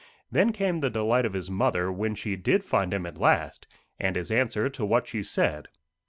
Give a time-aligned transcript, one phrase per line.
[0.31, 3.67] Then came the delight of his mother when she did find him at last,
[3.99, 5.67] and his answer to what she said.